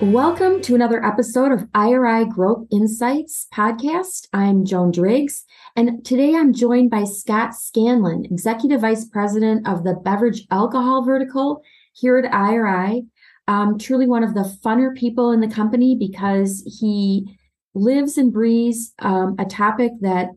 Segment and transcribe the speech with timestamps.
[0.00, 4.28] Welcome to another episode of IRI Growth Insights podcast.
[4.32, 5.44] I'm Joan Driggs,
[5.76, 11.60] and today I'm joined by Scott Scanlon, Executive Vice President of the Beverage Alcohol Vertical
[11.92, 13.04] here at IRI.
[13.46, 17.36] Um, truly one of the funner people in the company because he
[17.74, 20.28] lives and breathes um, a topic that,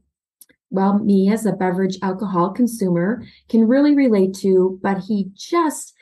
[0.71, 5.93] well, me as a beverage alcohol consumer can really relate to, but he just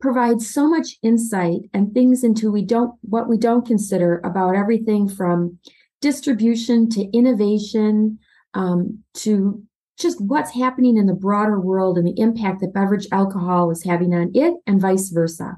[0.00, 5.08] provides so much insight and things into we don't what we don't consider about everything
[5.08, 5.58] from
[6.00, 8.18] distribution to innovation
[8.54, 9.62] um, to
[9.98, 14.14] just what's happening in the broader world and the impact that beverage alcohol is having
[14.14, 15.56] on it and vice versa.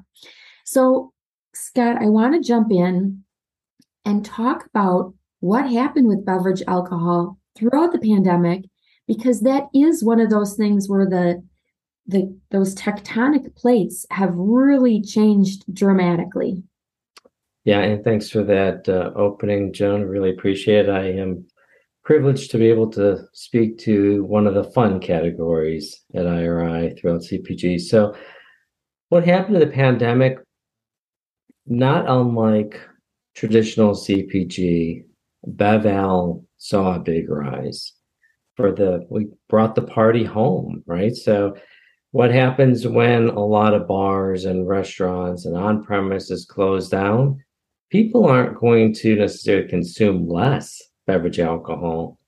[0.65, 1.13] So,
[1.55, 3.25] Scott, I want to jump in
[4.05, 8.65] and talk about what happened with beverage alcohol throughout the pandemic
[9.07, 11.43] because that is one of those things where the
[12.07, 16.63] the those tectonic plates have really changed dramatically.
[17.65, 20.03] Yeah, and thanks for that uh, opening, Joan.
[20.03, 20.91] Really appreciate it.
[20.91, 21.47] I am
[22.05, 27.21] privileged to be able to speak to one of the fun categories at IRI throughout
[27.21, 27.81] CPG.
[27.81, 28.15] So,
[29.11, 30.39] what happened to the pandemic?
[31.67, 32.81] Not unlike
[33.35, 35.05] traditional CPG,
[35.47, 37.93] Beval saw a big rise
[38.57, 41.15] for the we brought the party home, right?
[41.15, 41.57] So
[42.13, 47.43] what happens when a lot of bars and restaurants and on premises close down?
[47.91, 52.19] People aren't going to necessarily consume less beverage alcohol.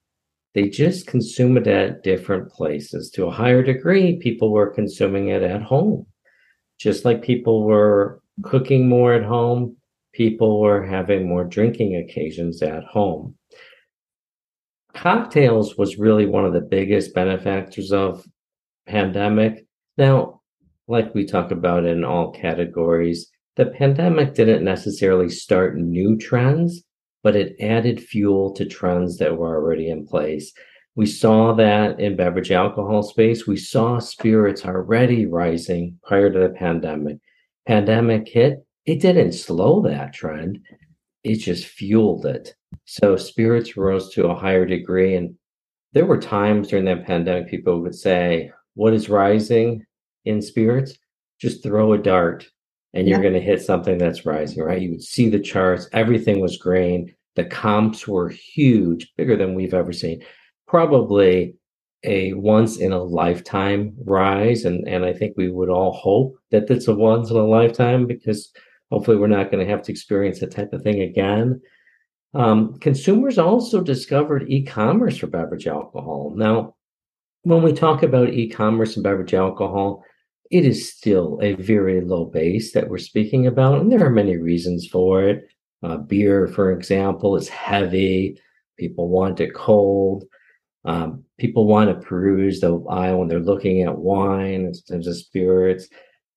[0.55, 3.11] They just consume it at different places.
[3.13, 6.07] To a higher degree, people were consuming it at home.
[6.79, 9.77] Just like people were cooking more at home,
[10.13, 13.37] people were having more drinking occasions at home.
[14.95, 18.27] Cocktails was really one of the biggest benefactors of
[18.87, 19.62] pandemic
[19.97, 20.41] now,
[20.89, 26.83] like we talk about in all categories, the pandemic didn't necessarily start new trends,
[27.23, 30.53] but it added fuel to trends that were already in place.
[30.95, 33.47] We saw that in beverage alcohol space.
[33.47, 37.19] We saw spirits already rising prior to the pandemic.
[37.67, 40.59] Pandemic hit, it didn't slow that trend.
[41.23, 42.55] It just fueled it.
[42.85, 45.15] So spirits rose to a higher degree.
[45.15, 45.37] And
[45.93, 49.85] there were times during that pandemic, people would say, what is rising
[50.25, 50.97] in spirits,
[51.41, 52.47] just throw a dart
[52.95, 53.23] and you're yeah.
[53.23, 54.81] going to hit something that's rising, right?
[54.81, 57.15] You would see the charts, everything was green.
[57.37, 60.23] The comps were huge, bigger than we've ever seen.
[60.69, 61.55] Probably
[62.05, 64.65] a once in a lifetime rise.
[64.65, 68.07] And, and I think we would all hope that it's a once in a lifetime
[68.07, 68.53] because
[68.91, 71.61] hopefully we're not going to have to experience that type of thing again.
[72.35, 76.33] Um, consumers also discovered e commerce for beverage alcohol.
[76.35, 76.75] Now,
[77.43, 80.05] when we talk about e-commerce and beverage alcohol,
[80.51, 84.37] it is still a very low base that we're speaking about, and there are many
[84.37, 85.49] reasons for it.
[85.83, 88.39] Uh, beer, for example, is heavy.
[88.79, 90.25] People want it cold.
[90.85, 95.89] Um, people want to peruse the aisle when they're looking at wine instead of spirits.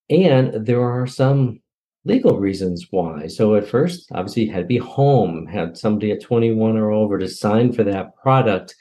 [0.10, 1.62] And there are some
[2.06, 3.28] legal reasons why.
[3.28, 7.18] So at first, obviously, you had to be home, had somebody at 21 or over
[7.18, 8.76] to sign for that product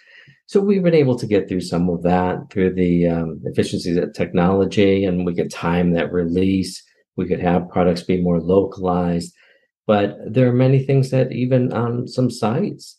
[0.47, 4.13] so we've been able to get through some of that through the um, efficiencies of
[4.13, 6.83] technology, and we could time that release.
[7.17, 9.33] We could have products be more localized.
[9.87, 12.97] But there are many things that even on some sites,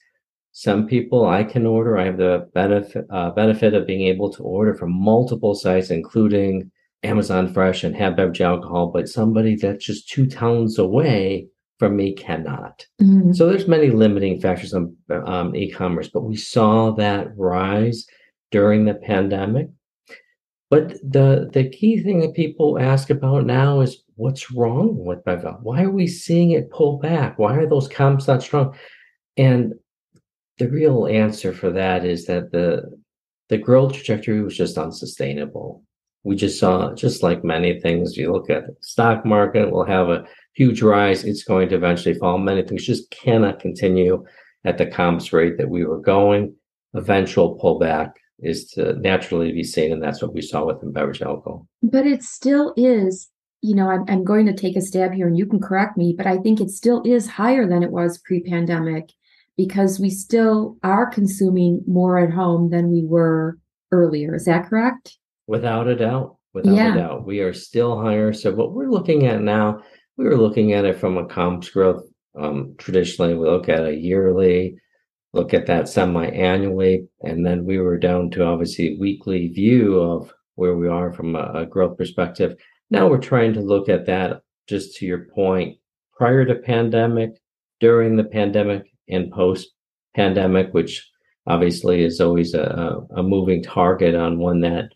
[0.51, 1.97] some people I can order.
[1.97, 6.71] I have the benefit uh, benefit of being able to order from multiple sites, including
[7.03, 8.91] Amazon Fresh and have beverage alcohol.
[8.91, 12.85] But somebody that's just two towns away from me cannot.
[13.01, 13.33] Mm-hmm.
[13.33, 18.05] So there's many limiting factors on um, e-commerce, but we saw that rise
[18.51, 19.69] during the pandemic.
[20.69, 25.59] But the the key thing that people ask about now is what's wrong with Beval?
[25.61, 27.37] Why are we seeing it pull back?
[27.37, 28.75] Why are those comps not strong?
[29.37, 29.73] And
[30.57, 32.83] the real answer for that is that the
[33.49, 35.83] the growth trajectory was just unsustainable.
[36.23, 40.09] We just saw, just like many things, you look at the stock market, we'll have
[40.09, 42.37] a huge rise, it's going to eventually fall.
[42.37, 44.25] Many things just cannot continue
[44.63, 46.55] at the comps rate that we were going.
[46.93, 51.67] Eventual pullback is to naturally be seen, and that's what we saw with beverage alcohol.
[51.83, 53.29] But it still is,
[53.61, 56.13] you know, I'm, I'm going to take a stab here, and you can correct me,
[56.17, 59.11] but I think it still is higher than it was pre-pandemic
[59.57, 63.57] because we still are consuming more at home than we were
[63.91, 64.35] earlier.
[64.35, 65.17] Is that correct?
[65.47, 66.37] Without a doubt.
[66.53, 66.93] Without yeah.
[66.93, 67.25] a doubt.
[67.25, 68.33] We are still higher.
[68.33, 69.81] So what we're looking at now,
[70.17, 72.03] we were looking at it from a comps growth.
[72.39, 74.77] Um, traditionally, we look at a yearly,
[75.33, 80.75] look at that semi-annually, and then we were down to obviously weekly view of where
[80.75, 82.57] we are from a, a growth perspective.
[82.89, 85.77] Now we're trying to look at that just to your point,
[86.15, 87.31] prior to pandemic,
[87.79, 89.67] during the pandemic, and post
[90.15, 91.07] pandemic, which
[91.45, 94.89] obviously is always a, a moving target on one that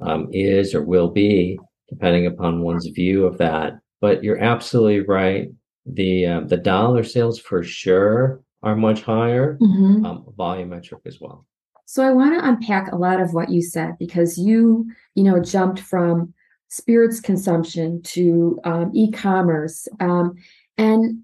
[0.00, 3.74] um, is or will be, depending upon one's view of that.
[4.02, 5.48] But you're absolutely right.
[5.86, 10.04] The uh, the dollar sales for sure are much higher, mm-hmm.
[10.04, 11.46] um, volumetric as well.
[11.86, 14.84] So I want to unpack a lot of what you said because you
[15.14, 16.34] you know jumped from
[16.68, 20.34] spirits consumption to um, e-commerce um,
[20.78, 21.22] and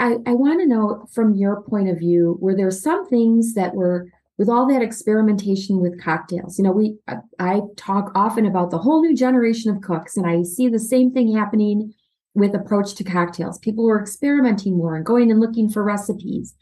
[0.00, 3.74] I, I want to know from your point of view, were there some things that
[3.74, 4.08] were
[4.38, 6.58] with all that experimentation with cocktails?
[6.58, 6.96] You know, we
[7.38, 11.12] I talk often about the whole new generation of cooks, and I see the same
[11.12, 11.92] thing happening
[12.34, 13.58] with approach to cocktails.
[13.58, 16.54] People were experimenting more and going and looking for recipes.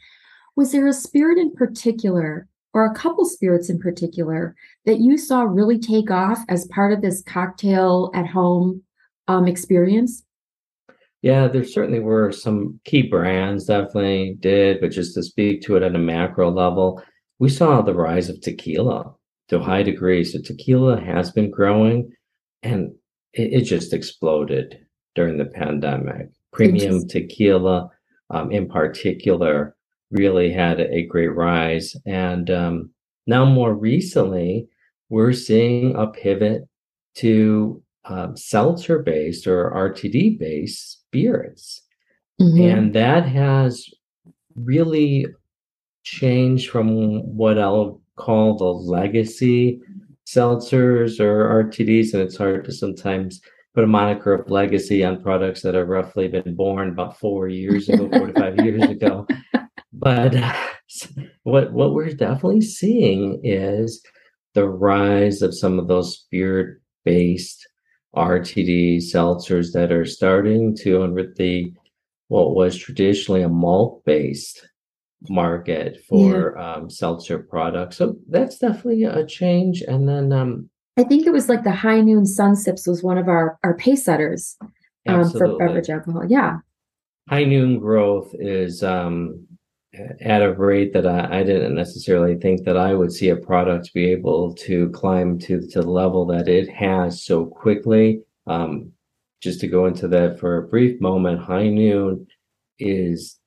[0.55, 4.55] Was there a spirit in particular, or a couple spirits in particular,
[4.85, 8.83] that you saw really take off as part of this cocktail at home
[9.27, 10.23] um, experience?
[11.21, 15.83] Yeah, there certainly were some key brands definitely did, but just to speak to it
[15.83, 17.01] at a macro level,
[17.39, 19.13] we saw the rise of tequila
[19.49, 20.23] to a high degree.
[20.23, 22.11] So tequila has been growing
[22.63, 22.93] and
[23.33, 24.79] it, it just exploded
[25.15, 26.29] during the pandemic.
[26.51, 27.89] Premium tequila,
[28.29, 29.75] um, in particular,
[30.11, 31.95] really had a great rise.
[32.05, 32.89] And um,
[33.27, 34.67] now, more recently,
[35.09, 36.67] we're seeing a pivot
[37.15, 41.81] to um, seltzer based or RTD based spirits.
[42.41, 42.61] Mm-hmm.
[42.61, 43.85] And that has
[44.55, 45.27] really
[46.03, 49.81] changed from what I'll call the legacy
[50.25, 52.13] seltzers or RTDs.
[52.13, 53.41] And it's hard to sometimes
[53.79, 57.87] put a moniker of legacy on products that have roughly been born about four years
[57.87, 59.25] ago, four to five years ago.
[59.93, 60.35] But
[61.43, 64.03] what what we're definitely seeing is
[64.53, 67.69] the rise of some of those spirit based
[68.17, 71.71] RTD seltzers that are starting to with the
[72.27, 74.67] what was traditionally a malt based
[75.29, 76.73] market for yeah.
[76.73, 77.95] um, seltzer products.
[77.95, 79.81] So that's definitely a change.
[79.83, 83.17] And then um, I think it was like the High Noon Sun Sips was one
[83.17, 84.57] of our our pace setters
[85.07, 86.25] um, for beverage alcohol.
[86.27, 86.57] Yeah.
[87.29, 89.47] High Noon growth is um,
[90.19, 93.93] at a rate that I, I, didn't necessarily think that I would see a product
[93.93, 98.21] be able to climb to, to the level that it has so quickly.
[98.45, 98.91] Um,
[99.41, 102.27] just to go into that for a brief moment, High Noon
[102.77, 103.39] is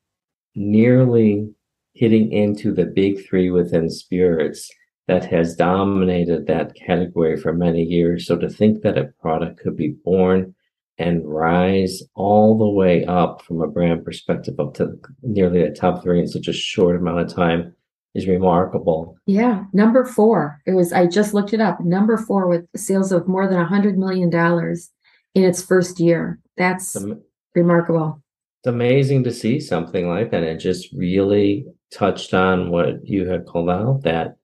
[0.55, 1.51] nearly
[1.93, 4.71] hitting into the big three within spirits
[5.09, 8.27] that has dominated that category for many years.
[8.27, 10.55] So to think that a product could be born
[10.99, 16.03] and rise all the way up from a brand perspective up to nearly the top
[16.03, 17.75] three in such a short amount of time
[18.15, 19.17] is remarkable.
[19.27, 19.65] Yeah.
[19.73, 20.61] Number four.
[20.67, 21.81] It was, I just looked it up.
[21.81, 24.91] Number four with sales of more than a hundred million dollars
[25.35, 26.39] in its first year.
[26.57, 27.23] That's am-
[27.55, 28.23] remarkable.
[28.61, 30.43] It's amazing to see something like that.
[30.43, 34.37] It just really touched on what you had called out that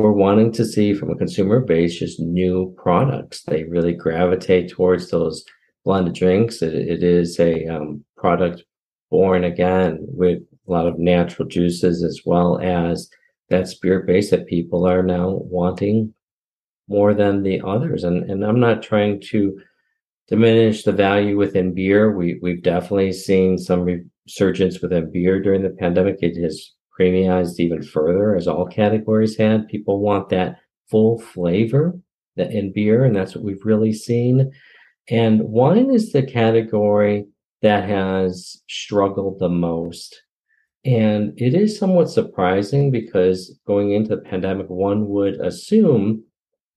[0.00, 3.42] we're wanting to see from a consumer base just new products.
[3.42, 5.44] They really gravitate towards those
[5.84, 6.62] blended drinks.
[6.62, 8.64] it, it is a um, product
[9.10, 10.38] born again with
[10.68, 13.10] a lot of natural juices as well as
[13.48, 16.14] that spirit base that people are now wanting
[16.88, 18.04] more than the others.
[18.04, 19.60] And and I'm not trying to
[20.28, 22.16] diminish the value within beer.
[22.16, 23.84] We we've definitely seen some
[24.26, 26.18] resurgence within beer during the pandemic.
[26.20, 29.68] It has premiumized even further as all categories had.
[29.68, 30.56] People want that
[30.90, 31.98] full flavor
[32.36, 34.50] that in beer, and that's what we've really seen.
[35.08, 37.26] And wine is the category
[37.62, 40.22] that has struggled the most.
[40.84, 46.24] And it is somewhat surprising because going into the pandemic, one would assume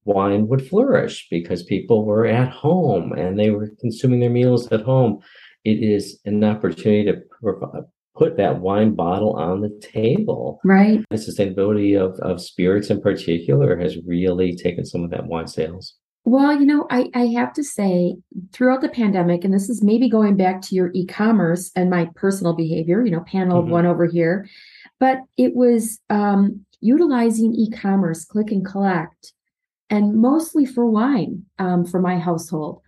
[0.06, 4.82] wine would flourish because people were at home and they were consuming their meals at
[4.82, 5.22] home.
[5.64, 7.22] It is an opportunity to
[8.16, 10.60] put that wine bottle on the table.
[10.64, 11.04] Right.
[11.10, 15.96] The sustainability of, of spirits in particular has really taken some of that wine sales.
[16.26, 18.16] Well, you know, I, I have to say,
[18.54, 22.10] throughout the pandemic, and this is maybe going back to your e commerce and my
[22.16, 23.72] personal behavior, you know, panel mm-hmm.
[23.72, 24.48] one over here,
[25.00, 29.32] but it was, um, utilizing e-commerce, click and collect,
[29.90, 32.82] and mostly for wine um, for my household.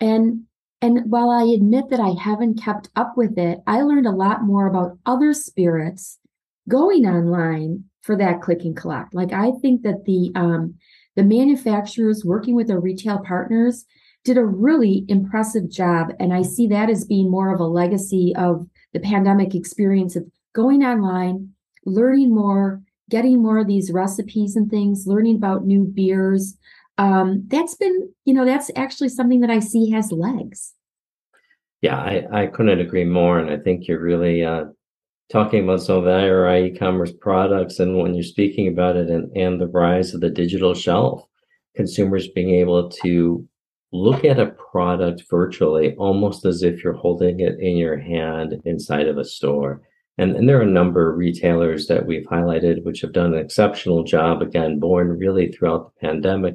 [0.00, 0.44] And
[0.84, 4.42] and while I admit that I haven't kept up with it, I learned a lot
[4.42, 6.18] more about other spirits
[6.68, 9.14] going online for that click and collect.
[9.14, 10.74] Like I think that the um,
[11.16, 13.86] the manufacturers working with their retail partners
[14.24, 18.34] did a really impressive job, and I see that as being more of a legacy
[18.36, 21.54] of the pandemic experience of going online,
[21.86, 26.58] learning more, getting more of these recipes and things, learning about new beers.
[26.98, 30.72] Um, that's been, you know, that's actually something that I see has legs.
[31.82, 33.38] Yeah, I, I couldn't agree more.
[33.38, 34.66] And I think you're really uh,
[35.30, 39.60] talking about some of IRI e-commerce products and when you're speaking about it and, and
[39.60, 41.22] the rise of the digital shelf,
[41.76, 43.46] consumers being able to
[43.92, 49.06] look at a product virtually almost as if you're holding it in your hand inside
[49.06, 49.82] of a store.
[50.18, 53.40] And, and there are a number of retailers that we've highlighted which have done an
[53.40, 56.54] exceptional job, again, born really throughout the pandemic,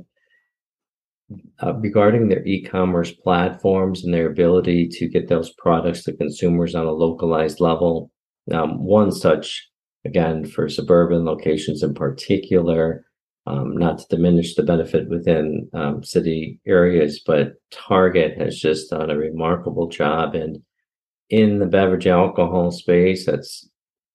[1.61, 6.85] uh, regarding their e-commerce platforms and their ability to get those products to consumers on
[6.85, 8.11] a localized level
[8.51, 9.69] um, one such,
[10.05, 13.05] again, for suburban locations in particular,
[13.45, 19.09] um, not to diminish the benefit within um, city areas, but Target has just done
[19.09, 20.35] a remarkable job.
[20.35, 20.59] And
[21.29, 23.69] in the beverage alcohol space, that's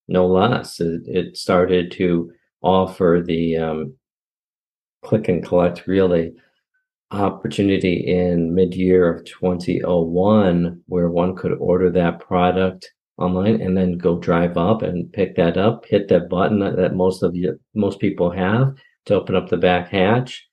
[0.08, 0.80] no less.
[0.80, 2.30] It, it started to
[2.62, 3.94] offer the um,
[5.04, 6.32] click and collect really
[7.10, 14.18] opportunity in mid-year of 2001 where one could order that product online and then go
[14.18, 18.30] drive up and pick that up, hit that button that most of you, most people
[18.30, 18.74] have
[19.06, 20.48] to open up the back hatch,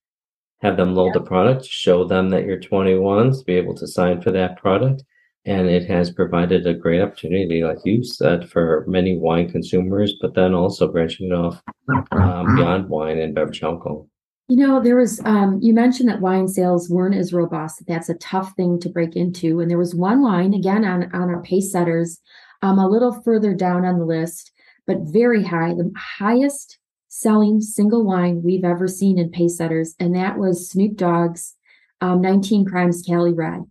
[0.62, 4.22] have them load the product, show them that you're 21 to be able to sign
[4.22, 5.04] for that product.
[5.44, 10.36] And it has provided a great opportunity, like you said, for many wine consumers, but
[10.36, 11.64] then also branching it off
[12.12, 14.08] um, beyond wine and beverage alcohol.
[14.52, 17.88] You know, there was, um, you mentioned that wine sales weren't as robust.
[17.88, 19.62] That's a tough thing to break into.
[19.62, 22.20] And there was one wine, again, on, on our pace setters
[22.62, 24.52] um, a little further down on the list,
[24.86, 30.14] but very high, the highest selling single wine we've ever seen in pace setters, and
[30.18, 31.56] that was Snoop Dogg's
[32.02, 33.62] um, 19 Crimes Cali Red.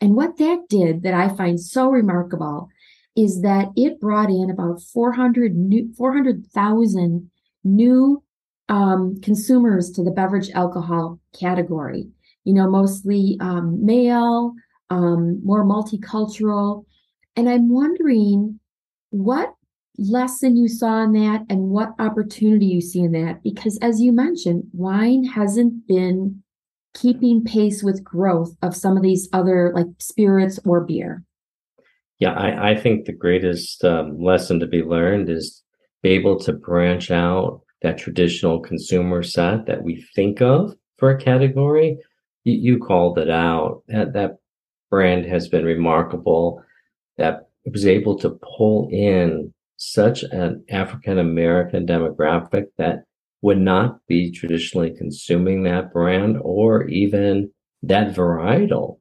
[0.00, 2.70] And what that did that I find so remarkable
[3.14, 7.30] is that it brought in about 400 new 400,000
[7.62, 8.24] new
[8.68, 12.08] um, consumers to the beverage alcohol category.
[12.44, 14.52] You know, mostly um, male,
[14.90, 16.84] um, more multicultural,
[17.36, 18.60] and I'm wondering
[19.10, 19.54] what
[19.96, 23.42] lesson you saw in that and what opportunity you see in that.
[23.42, 26.42] Because as you mentioned, wine hasn't been
[26.94, 31.22] keeping pace with growth of some of these other like spirits or beer.
[32.18, 35.62] Yeah, I, I think the greatest um, lesson to be learned is
[36.02, 41.20] be able to branch out that traditional consumer set that we think of for a
[41.20, 41.98] category.
[42.42, 43.82] You, you called it out.
[43.88, 44.38] That that
[44.90, 46.62] brand has been remarkable
[47.18, 53.04] that was able to pull in such an African American demographic that
[53.42, 57.50] would not be traditionally consuming that brand or even
[57.82, 58.98] that varietal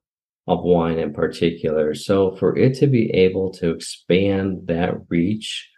[0.48, 1.96] of wine in particular.
[1.96, 5.70] So for it to be able to expand that reach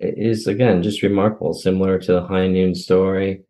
[0.00, 3.42] is again just remarkable, similar to the High Noon story.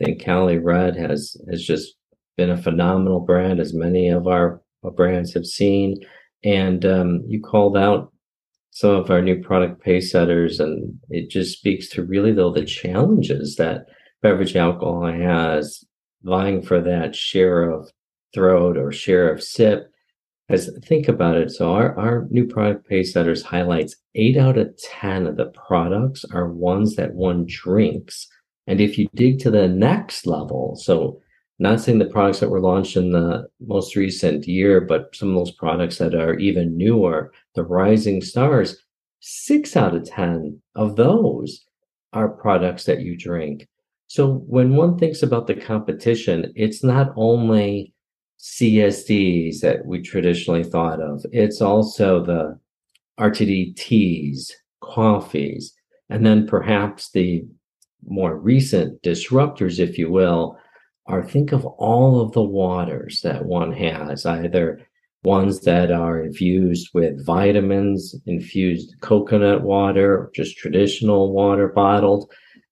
[0.00, 1.94] I think Cali Red has has just
[2.36, 4.62] been a phenomenal brand, as many of our
[4.96, 5.96] brands have seen.
[6.44, 8.12] And um, you called out
[8.70, 12.64] some of our new product pace setters, and it just speaks to really though the
[12.64, 13.86] challenges that
[14.22, 15.84] beverage alcohol has
[16.22, 17.90] vying for that share of
[18.34, 19.91] throat or share of sip.
[20.52, 24.76] As think about it, so our, our new product pace setters highlights eight out of
[24.76, 28.28] ten of the products are ones that one drinks.
[28.66, 31.22] And if you dig to the next level, so
[31.58, 35.36] not saying the products that were launched in the most recent year, but some of
[35.36, 38.76] those products that are even newer, the rising stars,
[39.20, 41.64] six out of 10 of those
[42.12, 43.66] are products that you drink.
[44.06, 47.91] So when one thinks about the competition, it's not only
[48.42, 52.58] CSDs that we traditionally thought of, it's also the
[53.18, 55.72] RTD teas, coffees,
[56.10, 57.44] and then perhaps the
[58.04, 60.58] more recent disruptors, if you will,
[61.06, 64.80] are think of all of the waters that one has, either
[65.22, 72.28] ones that are infused with vitamins, infused coconut water, just traditional water bottled,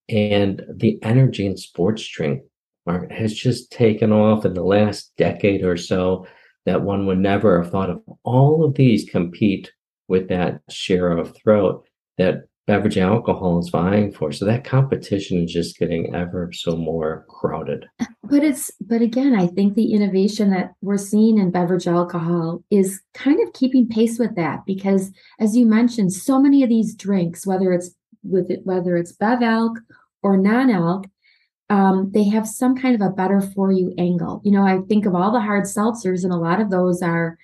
[0.08, 2.42] and the energy and sports drink
[2.90, 6.26] market has just taken off in the last decade or so
[6.66, 8.02] that one would never have thought of.
[8.24, 9.72] All of these compete
[10.08, 11.84] with that share of throat
[12.18, 14.30] that beverage alcohol is vying for.
[14.30, 17.86] So that competition is just getting ever so more crowded.
[18.22, 23.00] But it's but again, I think the innovation that we're seeing in beverage alcohol is
[23.14, 27.46] kind of keeping pace with that because as you mentioned, so many of these drinks,
[27.46, 27.90] whether it's
[28.22, 29.78] with it, whether it's bev alc
[30.22, 31.06] or non-alc,
[31.70, 34.42] um, they have some kind of a better for you angle.
[34.44, 37.38] You know, I think of all the hard seltzers, and a lot of those are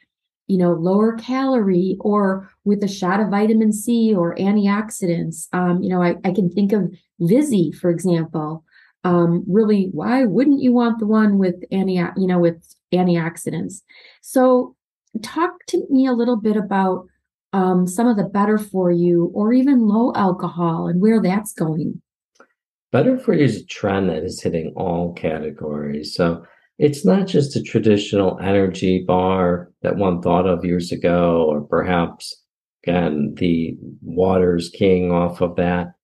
[0.46, 5.48] you know, lower calorie or with a shot of vitamin C or antioxidants.
[5.52, 8.64] Um, you know, I, I can think of Vizzy, for example.
[9.04, 13.82] Um, really, why wouldn't you want the one with anti, you know, with antioxidants?
[14.22, 14.76] So,
[15.22, 17.06] talk to me a little bit about
[17.52, 22.02] um, some of the better for you or even low alcohol and where that's going.
[22.92, 26.14] Better for you is a trend that is hitting all categories.
[26.14, 26.44] So,
[26.78, 32.42] it's not just a traditional energy bar that one thought of years ago, or perhaps
[32.84, 35.94] again the waters king off of that.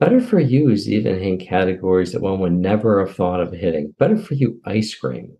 [0.00, 3.94] Better for you is even in categories that one would never have thought of hitting.
[3.98, 5.36] Better for you ice cream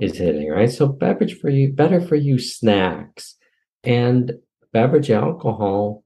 [0.00, 0.70] is hitting, right?
[0.70, 3.36] So beverage for you, better for you snacks
[3.84, 4.32] and
[4.72, 6.04] beverage alcohol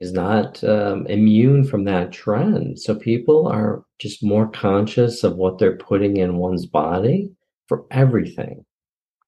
[0.00, 2.78] is not um, immune from that trend.
[2.78, 7.30] So people are just more conscious of what they're putting in one's body
[7.66, 8.64] for everything.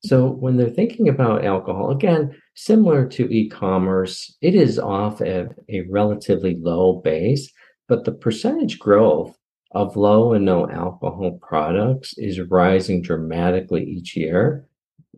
[0.04, 5.82] So when they're thinking about alcohol, again, similar to e-commerce, it is off at a
[5.90, 7.50] relatively low base,
[7.88, 9.36] but the percentage growth
[9.72, 14.66] of low and no alcohol products is rising dramatically each year,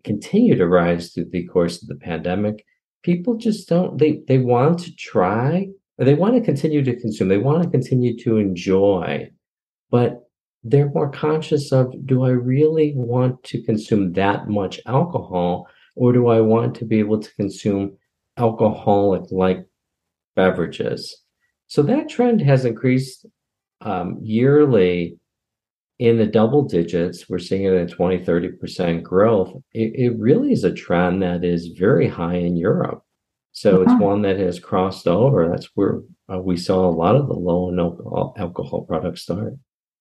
[0.02, 2.64] continue to rise through the course of the pandemic
[3.02, 5.66] people just don't they they want to try
[5.98, 9.28] or they want to continue to consume they want to continue to enjoy
[9.90, 10.20] but
[10.62, 15.66] they're more conscious of do i really want to consume that much alcohol
[15.96, 17.96] or do i want to be able to consume
[18.36, 19.66] alcoholic like
[20.34, 21.16] beverages?
[21.66, 23.26] So that trend has increased
[23.82, 25.18] um, yearly
[26.00, 29.52] in the double digits, we're seeing it at 20, 30% growth.
[29.74, 33.04] It, it really is a trend that is very high in Europe.
[33.52, 35.46] So it's one that has crossed over.
[35.46, 36.00] That's where
[36.32, 39.58] uh, we saw a lot of the low and alcohol, alcohol products start.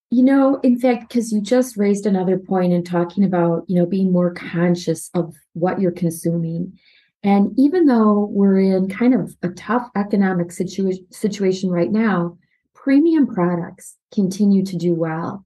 [0.10, 3.86] You know, in fact, because you just raised another point in talking about, you know,
[3.86, 6.80] being more conscious of what you're consuming.
[7.24, 12.38] And even though we're in kind of a tough economic situa- situation right now,
[12.74, 15.46] premium products continue to do well.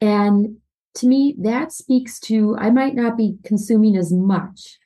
[0.00, 0.56] And
[0.96, 4.78] to me, that speaks to I might not be consuming as much,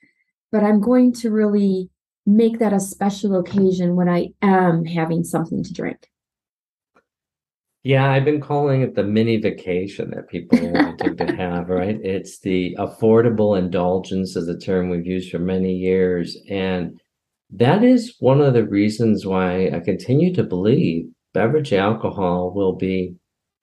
[0.51, 1.89] but I'm going to really
[2.25, 6.09] make that a special occasion when I am having something to drink.
[7.83, 11.99] Yeah, I've been calling it the mini vacation that people want to have, right?
[12.01, 16.35] It's the affordable indulgence is a term we've used for many years.
[16.49, 16.99] And
[17.51, 23.13] that is one of the reasons why I continue to believe beverage alcohol will be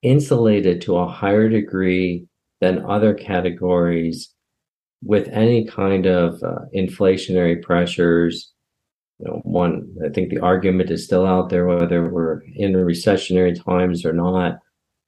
[0.02, 2.26] insulated to a higher degree
[2.60, 4.32] than other categories
[5.02, 8.52] with any kind of uh, inflationary pressures.
[9.18, 13.60] You know, one, I think the argument is still out there whether we're in recessionary
[13.64, 14.58] times or not.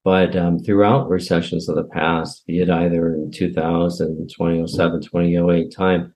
[0.04, 6.14] But um, throughout recessions of the past, be it either in 2000, 2007, 2008 time,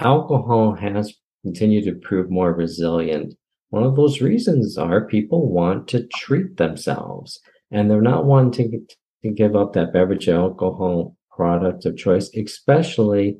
[0.00, 3.34] alcohol has continued to prove more resilient.
[3.70, 7.40] One of those reasons are people want to treat themselves
[7.72, 8.86] and they're not wanting
[9.22, 13.38] to give up that beverage alcohol product of choice, especially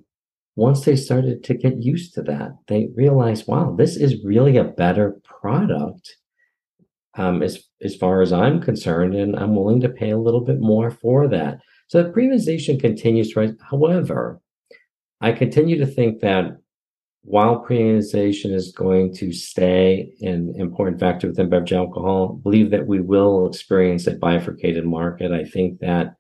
[0.57, 2.57] once they started to get used to that.
[2.69, 6.17] They realize, wow, this is really a better product
[7.15, 10.61] um, as, as far as I'm concerned, and I'm willing to pay a little bit
[10.61, 11.59] more for that.
[11.89, 13.53] So the premiumization continues, right?
[13.71, 14.41] However,
[15.21, 16.57] I continue to think that
[17.25, 23.01] while premiumization is going to stay an important factor within beverage alcohol, believe that we
[23.01, 25.31] will experience a bifurcated market.
[25.31, 26.17] I think that,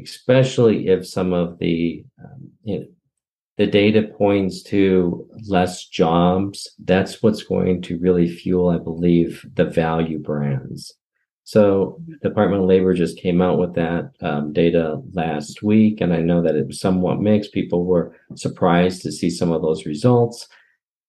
[0.00, 2.86] especially if some of the um, you know,
[3.56, 9.64] the data points to less jobs, that's what's going to really fuel, I believe, the
[9.64, 10.92] value brands.
[11.44, 16.20] So Department of Labor just came out with that um, data last week, and I
[16.20, 17.52] know that it was somewhat mixed.
[17.52, 20.48] People were surprised to see some of those results.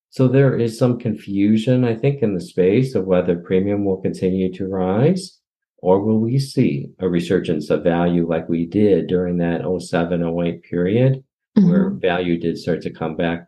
[0.10, 4.52] So there is some confusion, I think, in the space of whether premium will continue
[4.54, 5.40] to rise
[5.78, 10.64] or will we see a resurgence of value like we did during that 07, 08
[10.64, 11.24] period
[11.58, 11.70] mm-hmm.
[11.70, 13.42] where value did start to come back.
[13.42, 13.48] I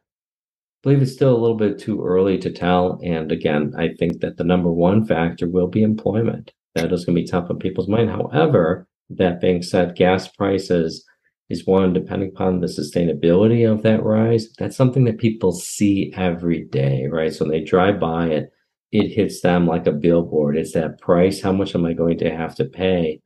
[0.84, 3.00] believe it's still a little bit too early to tell.
[3.04, 7.15] And again, I think that the number one factor will be employment that is going
[7.15, 8.10] to be tough on people's mind.
[8.10, 11.06] However, that being said, gas prices
[11.49, 14.47] is one depending upon the sustainability of that rise.
[14.60, 17.34] That's something that people see every day, right?
[17.34, 18.51] So when they drive by it.
[18.91, 20.58] it hits them like a billboard.
[20.58, 21.41] It's that price.
[21.41, 23.21] How much am I going to have to pay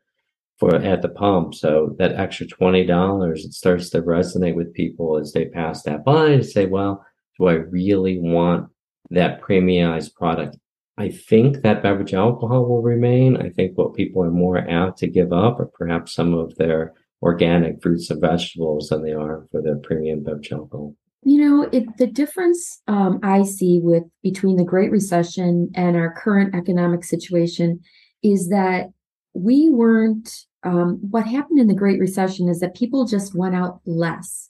[0.59, 1.53] for at the pump?
[1.55, 6.03] So that extra twenty dollars, it starts to resonate with people as they pass that
[6.03, 7.05] by and say, "Well,
[7.39, 8.69] do I really want
[9.11, 10.57] that premiumized product?"
[11.01, 13.35] I think that beverage alcohol will remain.
[13.35, 16.93] I think what people are more apt to give up are perhaps some of their
[17.23, 20.93] organic fruits and vegetables than they are for their premium beverage alcohol.
[21.23, 26.13] You know, it, the difference um, I see with between the Great Recession and our
[26.13, 27.79] current economic situation
[28.21, 28.91] is that
[29.33, 30.29] we weren't.
[30.63, 34.49] Um, what happened in the Great Recession is that people just went out less.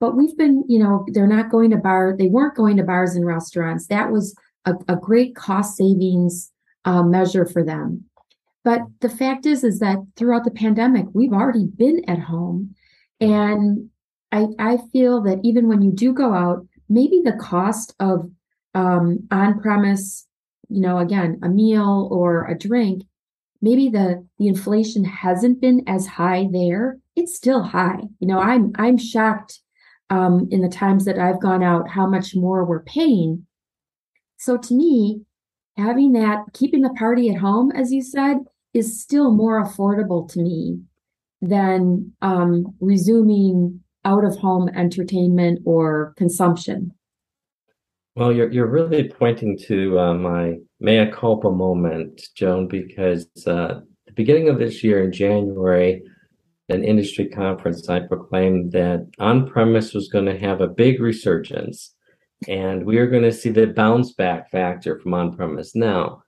[0.00, 2.16] But we've been, you know, they're not going to bar.
[2.18, 3.88] They weren't going to bars and restaurants.
[3.88, 6.50] That was a, a great cost savings
[6.84, 8.04] uh, measure for them.
[8.64, 12.74] But the fact is, is that throughout the pandemic, we've already been at home,
[13.20, 13.90] and
[14.30, 18.30] I, I feel that even when you do go out, maybe the cost of
[18.74, 20.26] um, on premise,
[20.68, 23.02] you know, again, a meal or a drink,
[23.60, 26.98] maybe the the inflation hasn't been as high there.
[27.14, 28.00] It's still high.
[28.20, 29.60] You know, I'm I'm shocked
[30.10, 33.46] um, in the times that I've gone out how much more we're paying.
[34.42, 35.20] So to me,
[35.76, 38.38] having that, keeping the party at home, as you said,
[38.74, 40.80] is still more affordable to me
[41.40, 46.90] than um, resuming out of home entertainment or consumption?
[48.16, 54.12] Well, you're you're really pointing to uh, my mea culpa moment, Joan, because uh, the
[54.12, 56.02] beginning of this year in January,
[56.68, 61.94] an industry conference, I proclaimed that on premise was going to have a big resurgence,
[62.48, 65.74] and we are going to see the bounce back factor from on premise.
[65.74, 66.22] Now,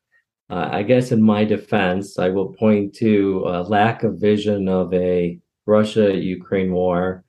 [0.50, 4.92] uh, I guess in my defense, I will point to a lack of vision of
[4.92, 7.24] a Russia Ukraine war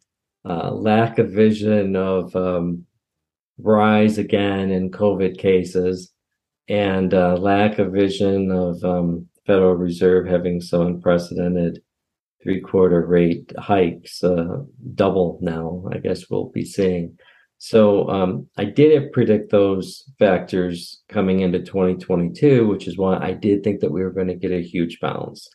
[0.48, 2.86] uh, lack of vision of um,
[3.58, 6.14] rise again in COVID cases,
[6.68, 11.82] and uh, lack of vision of um, Federal Reserve having so unprecedented
[12.44, 14.62] three quarter rate hikes, uh,
[14.94, 17.18] double now, I guess we'll be seeing.
[17.58, 23.64] So um, I didn't predict those factors coming into 2022, which is why I did
[23.64, 25.48] think that we were going to get a huge bounce.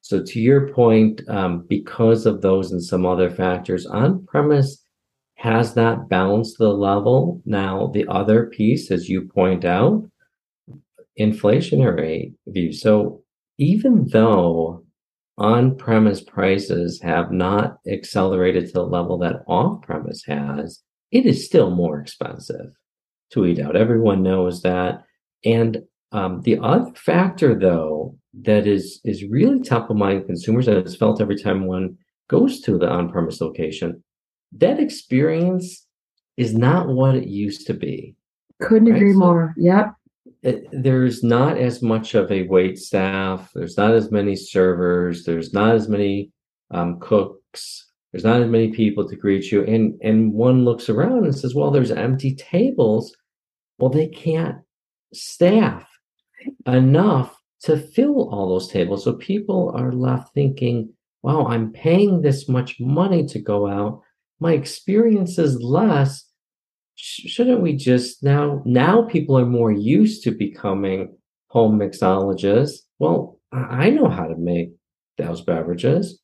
[0.00, 4.84] So to your point, um, because of those and some other factors, on premise
[5.36, 7.40] has that balanced the level.
[7.44, 10.08] Now, the other piece, as you point out,
[11.18, 12.72] inflationary view.
[12.72, 13.22] So
[13.58, 14.84] even though
[15.36, 21.44] on premise prices have not accelerated to the level that off premise has, it is
[21.44, 22.72] still more expensive
[23.32, 23.76] to eat out.
[23.76, 25.04] Everyone knows that.
[25.44, 30.78] And um, the other factor, though, that is is really top of mind consumers, and
[30.78, 31.96] it's felt every time one
[32.28, 34.02] goes to the on-premise location,
[34.52, 35.86] that experience
[36.36, 38.14] is not what it used to be.
[38.60, 38.96] Couldn't right?
[38.96, 39.54] agree so more.
[39.56, 39.94] Yep.
[40.42, 43.50] It, there's not as much of a wait staff.
[43.54, 45.24] There's not as many servers.
[45.24, 46.30] There's not as many
[46.70, 47.87] um, cooks.
[48.12, 49.64] There's not as many people to greet you.
[49.64, 53.14] And and one looks around and says, "Well, there's empty tables."
[53.78, 54.58] Well, they can't
[55.12, 55.88] staff
[56.66, 59.04] enough to fill all those tables.
[59.04, 60.92] So people are left thinking,
[61.22, 64.02] wow, I'm paying this much money to go out.
[64.40, 66.24] My experience is less.
[66.94, 68.62] Shouldn't we just now?
[68.64, 71.16] Now people are more used to becoming
[71.48, 72.78] home mixologists.
[72.98, 74.72] Well, I know how to make
[75.16, 76.20] those beverages,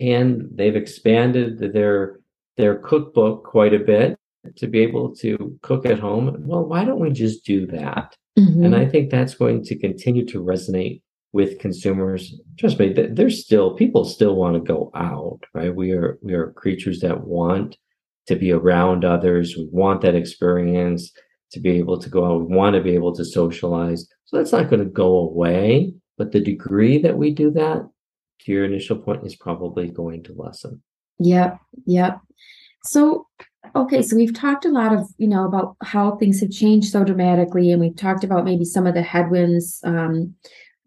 [0.00, 2.20] and they've expanded their
[2.56, 4.18] their cookbook quite a bit
[4.56, 6.34] to be able to cook at home.
[6.46, 8.16] Well, why don't we just do that?
[8.38, 8.64] Mm-hmm.
[8.64, 12.34] And I think that's going to continue to resonate with consumers.
[12.58, 15.74] Trust me, there's still people still want to go out, right?
[15.74, 17.76] We are we are creatures that want
[18.26, 19.54] to be around others.
[19.56, 21.12] We want that experience
[21.52, 22.48] to be able to go out.
[22.48, 24.06] We want to be able to socialize.
[24.24, 25.92] So that's not going to go away.
[26.18, 27.86] But the degree that we do that,
[28.44, 30.82] your initial point, is probably going to lessen.
[31.18, 31.58] Yep.
[31.86, 32.20] Yep.
[32.84, 33.26] So
[33.74, 37.04] Okay, so we've talked a lot of, you know, about how things have changed so
[37.04, 40.34] dramatically, and we've talked about maybe some of the headwinds um,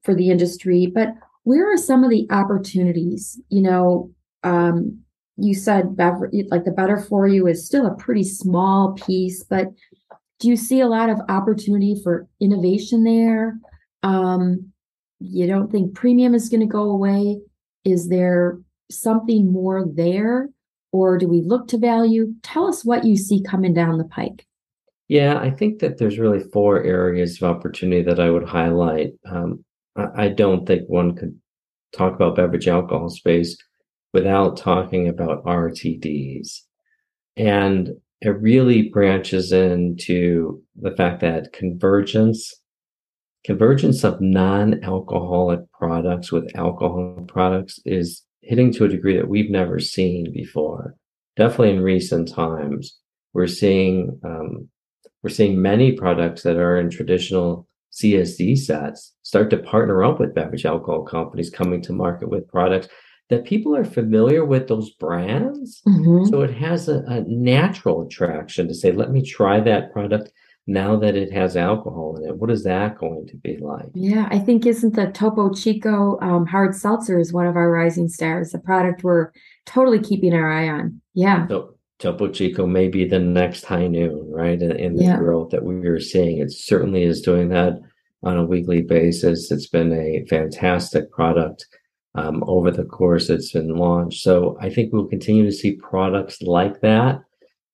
[0.03, 0.91] for the industry.
[0.93, 3.39] But where are some of the opportunities?
[3.49, 4.11] You know,
[4.43, 4.99] um,
[5.37, 9.67] you said bever- like the better for you is still a pretty small piece, but
[10.39, 13.59] do you see a lot of opportunity for innovation there?
[14.03, 14.71] Um,
[15.19, 17.41] you don't think premium is going to go away?
[17.85, 20.49] Is there something more there?
[20.91, 22.33] or do we look to value?
[22.43, 24.45] Tell us what you see coming down the pike.
[25.07, 29.11] Yeah, I think that there's really four areas of opportunity that I would highlight.
[29.29, 29.63] Um,
[29.95, 31.37] I, I don't think one could
[31.95, 33.57] talk about beverage alcohol space
[34.13, 36.59] without talking about RTDs.
[37.37, 42.53] And it really branches into the fact that convergence
[43.45, 49.79] convergence of non-alcoholic products with alcohol products is hitting to a degree that we've never
[49.79, 50.95] seen before.
[51.35, 52.97] Definitely in recent times,
[53.33, 54.67] we're seeing um,
[55.23, 60.35] we're seeing many products that are in traditional CSD sets start to partner up with
[60.35, 62.87] beverage alcohol companies coming to market with products
[63.29, 65.81] that people are familiar with those brands.
[65.87, 66.25] Mm-hmm.
[66.29, 70.31] So it has a, a, natural attraction to say, let me try that product
[70.69, 72.37] now that it has alcohol in it.
[72.37, 73.89] What is that going to be like?
[73.93, 78.07] Yeah, I think isn't the Topo Chico um, hard seltzer is one of our rising
[78.07, 79.31] stars, a product we're
[79.65, 81.01] totally keeping our eye on.
[81.13, 81.47] Yeah.
[81.47, 84.61] So, Topo Chico may be the next high noon, right?
[84.61, 85.17] In, in the yeah.
[85.17, 86.37] growth that we are seeing.
[86.37, 87.73] It certainly is doing that
[88.23, 89.51] on a weekly basis.
[89.51, 91.65] It's been a fantastic product
[92.15, 94.21] um, over the course it's been launched.
[94.21, 97.21] So I think we'll continue to see products like that.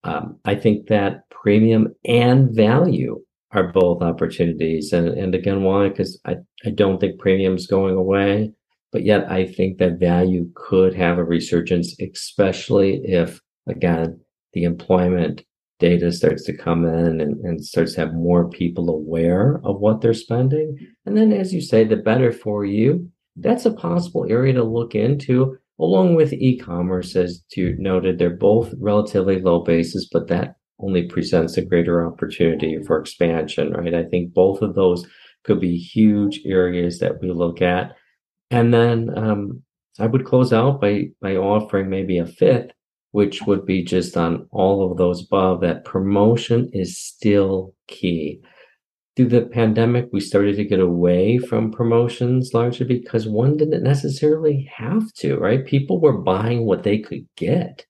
[0.05, 4.93] Um, I think that premium and value are both opportunities.
[4.93, 5.89] And, and again, why?
[5.89, 8.51] Because I, I don't think premium is going away,
[8.91, 14.19] but yet I think that value could have a resurgence, especially if, again,
[14.53, 15.43] the employment
[15.79, 20.01] data starts to come in and, and starts to have more people aware of what
[20.01, 20.77] they're spending.
[21.05, 24.95] And then, as you say, the better for you that's a possible area to look
[24.95, 31.03] into along with e-commerce as you noted they're both relatively low bases but that only
[31.03, 33.93] presents a greater opportunity for expansion right?
[33.93, 35.05] I think both of those
[35.43, 37.95] could be huge areas that we look at.
[38.51, 39.63] And then um,
[39.99, 42.71] i would close out by by offering maybe a fifth
[43.11, 48.41] which would be just on all of those above that promotion is still key
[49.15, 54.69] through the pandemic, we started to get away from promotions largely because one didn't necessarily
[54.75, 55.65] have to, right?
[55.65, 57.85] People were buying what they could get,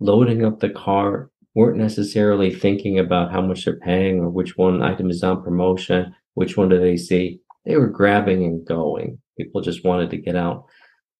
[0.00, 4.82] loading up the car, weren't necessarily thinking about how much they're paying or which one
[4.82, 7.40] item is on promotion, which one do they see.
[7.64, 9.18] They were grabbing and going.
[9.38, 10.66] People just wanted to get out.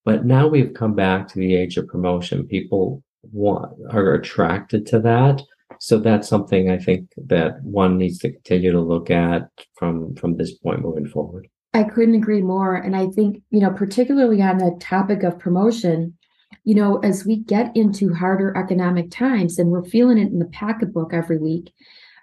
[0.05, 2.47] But now we've come back to the age of promotion.
[2.47, 5.43] People want, are attracted to that
[5.79, 9.49] so that's something I think that one needs to continue to look at
[9.79, 11.49] from from this point moving forward.
[11.75, 12.75] I couldn't agree more.
[12.75, 16.17] And I think, you know, particularly on the topic of promotion,
[16.65, 20.47] you know, as we get into harder economic times and we're feeling it in the
[20.47, 21.73] pocketbook every week,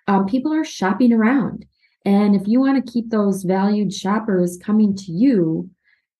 [0.07, 1.65] um, people are shopping around.
[2.03, 5.69] And if you want to keep those valued shoppers coming to you,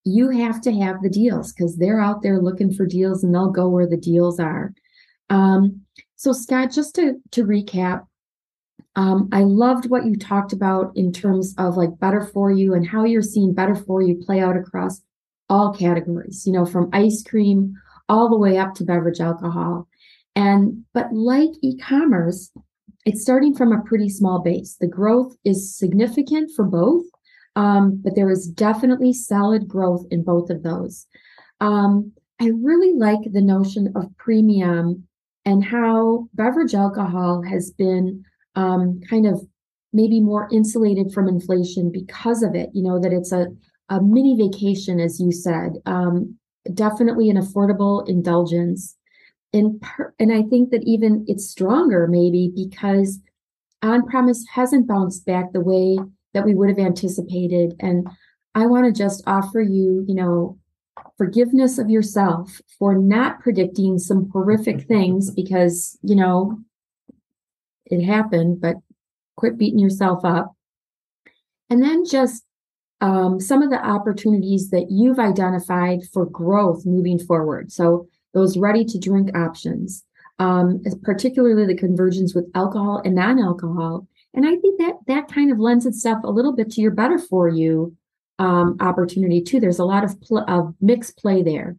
[0.06, 3.50] you have to have the deals because they're out there looking for deals and they'll
[3.50, 4.74] go where the deals are.
[5.30, 5.82] Um,
[6.24, 8.08] so, Scott, just to, to recap,
[8.96, 12.88] um, I loved what you talked about in terms of like better for you and
[12.88, 15.02] how you're seeing better for you play out across
[15.50, 17.74] all categories, you know, from ice cream
[18.08, 19.90] all the way up to beverage alcohol.
[20.34, 22.54] And, but like e commerce,
[23.06, 24.78] it's starting from a pretty small base.
[24.80, 27.04] The growth is significant for both,
[27.58, 31.06] um, but there is definitely solid growth in both of those.
[31.60, 35.06] Um, I really like the notion of premium
[35.46, 38.24] and how beverage alcohol has been
[38.56, 39.46] um, kind of
[39.92, 42.70] maybe more insulated from inflation because of it.
[42.74, 43.48] You know, that it's a,
[43.90, 46.38] a mini vacation, as you said, um,
[46.74, 48.96] definitely an affordable indulgence.
[49.52, 53.20] And, per- and I think that even it's stronger maybe because
[53.84, 56.00] on premise hasn't bounced back the way
[56.34, 57.76] that we would have anticipated.
[57.80, 58.08] And
[58.56, 60.58] I want to just offer you, you know,
[61.18, 66.60] forgiveness of yourself for not predicting some horrific things because, you know,
[67.86, 68.76] it happened, but
[69.36, 70.56] quit beating yourself up.
[71.70, 72.44] And then just
[73.02, 77.72] um, some of the opportunities that you've identified for growth moving forward.
[77.72, 80.04] So, those ready to drink options,
[80.40, 84.08] um, particularly the conversions with alcohol and non alcohol.
[84.34, 87.20] And I think that that kind of lends itself a little bit to your better
[87.20, 87.96] for you
[88.40, 89.60] um, opportunity too.
[89.60, 91.78] There's a lot of, pl- of mixed play there.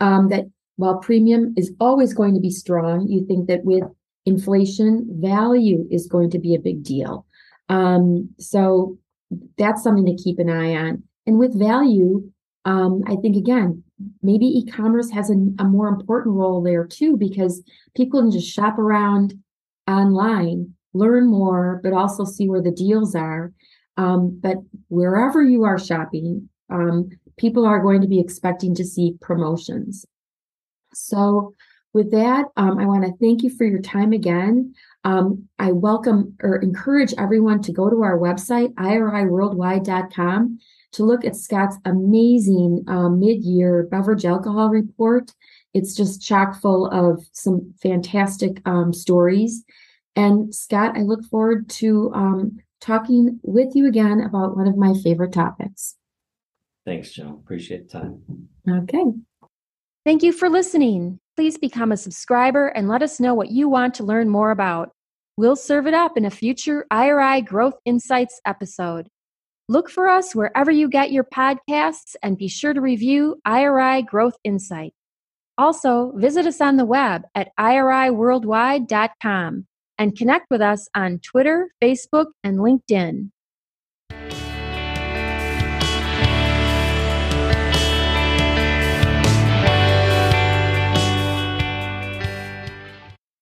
[0.00, 0.44] Um, that
[0.76, 3.84] while premium is always going to be strong, you think that with
[4.26, 7.24] inflation, value is going to be a big deal.
[7.68, 8.98] Um, so
[9.56, 11.02] that's something to keep an eye on.
[11.26, 12.30] And with value,
[12.64, 13.82] um, I think again,
[14.22, 17.62] maybe e-commerce has a, a more important role there too, because
[17.96, 19.34] people can just shop around
[19.88, 23.52] online, learn more, but also see where the deals are.
[23.96, 24.56] Um, but
[24.88, 30.04] wherever you are shopping, um, people are going to be expecting to see promotions.
[30.92, 31.54] So,
[31.92, 34.74] with that, um, I want to thank you for your time again.
[35.04, 40.58] Um, I welcome or encourage everyone to go to our website, iriworldwide.com,
[40.92, 45.32] to look at Scott's amazing um, mid year beverage alcohol report.
[45.72, 49.64] It's just chock full of some fantastic um, stories.
[50.16, 54.94] And Scott, I look forward to um, talking with you again about one of my
[55.02, 55.96] favorite topics.
[56.84, 57.40] Thanks, Joe.
[57.42, 58.48] Appreciate the time.
[58.68, 59.04] Okay.
[60.04, 61.18] Thank you for listening.
[61.34, 64.90] Please become a subscriber and let us know what you want to learn more about.
[65.36, 69.08] We'll serve it up in a future IRI Growth Insights episode.
[69.68, 74.36] Look for us wherever you get your podcasts and be sure to review IRI Growth
[74.44, 74.94] Insight.
[75.58, 79.66] Also, visit us on the web at iriworldwide.com
[79.98, 83.30] and connect with us on Twitter, Facebook, and LinkedIn.